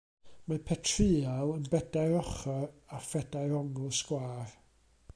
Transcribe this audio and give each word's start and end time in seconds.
Mae 0.51 0.61
petryal 0.69 1.53
yn 1.57 1.69
bedair 1.75 2.17
ochr 2.23 2.67
â 2.99 3.05
phedair 3.11 3.57
ongl 3.63 3.97
sgwâr. 4.03 4.61